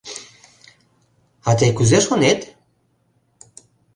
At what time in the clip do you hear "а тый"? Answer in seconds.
1.49-1.71